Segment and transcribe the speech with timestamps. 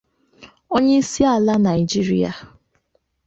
[0.75, 2.31] Onye isi ala Nigeria